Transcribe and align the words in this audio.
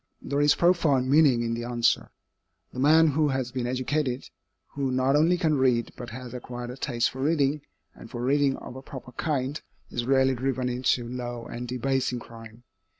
There 0.19 0.41
is 0.41 0.55
profound 0.55 1.11
meaning 1.11 1.43
in 1.43 1.53
the 1.53 1.63
answer. 1.63 2.09
The 2.73 2.79
man 2.79 3.09
who 3.09 3.27
has 3.27 3.51
been 3.51 3.67
educated, 3.67 4.31
who 4.69 4.89
not 4.89 5.15
only 5.15 5.37
can 5.37 5.59
read, 5.59 5.91
but 5.95 6.09
has 6.09 6.33
acquired 6.33 6.71
a 6.71 6.75
taste 6.75 7.11
for 7.11 7.21
reading, 7.21 7.61
and 7.93 8.09
for 8.09 8.23
reading 8.23 8.57
of 8.57 8.75
a 8.75 8.81
proper 8.81 9.11
kind, 9.11 9.61
is 9.91 10.05
rarely 10.07 10.33
driven 10.33 10.69
into 10.69 11.07
low 11.07 11.45
and 11.45 11.67
debasing 11.67 12.17
crime. 12.19 12.63